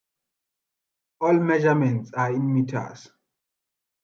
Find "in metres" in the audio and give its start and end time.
2.33-3.07